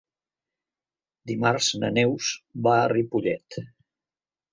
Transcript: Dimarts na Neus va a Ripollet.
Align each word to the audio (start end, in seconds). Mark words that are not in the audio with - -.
Dimarts 1.31 1.67
na 1.83 1.91
Neus 1.97 2.31
va 2.69 2.73
a 2.79 2.89
Ripollet. 2.95 3.59